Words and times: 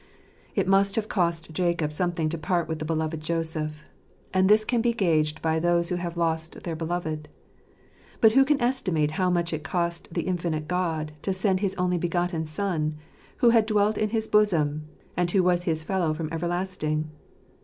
It 0.55 0.67
must 0.67 0.95
have 0.95 1.07
cost 1.07 1.51
Jacob 1.53 1.93
something 1.93 2.27
to 2.29 2.37
part 2.39 2.67
with 2.67 2.79
the 2.79 2.85
beloved 2.85 3.21
Joseph: 3.21 3.83
and 4.33 4.49
this 4.49 4.65
can 4.65 4.81
be 4.81 4.93
gauged 4.93 5.43
by 5.43 5.59
those 5.59 5.89
who 5.89 5.95
have 5.97 6.17
lost 6.17 6.63
their 6.63 6.75
beloved. 6.75 7.29
But 8.19 8.31
who 8.31 8.43
can 8.43 8.59
estimate 8.59 9.11
how 9.11 9.29
much 9.29 9.53
it 9.53 9.63
cost 9.63 10.07
the 10.11 10.23
Infinite 10.23 10.67
God 10.67 11.11
to 11.21 11.33
send 11.35 11.59
his 11.59 11.75
only 11.75 11.99
begotten 11.99 12.47
Son, 12.47 12.95
who 13.45 13.51
had 13.51 13.67
dwelt 13.67 13.95
in 13.95 14.09
his 14.09 14.27
bosom, 14.27 14.87
and 15.15 15.29
who 15.29 15.43
was 15.43 15.65
his 15.65 15.83
Fellow 15.83 16.15
from 16.15 16.31
everlast 16.31 16.83
ing? 16.83 17.11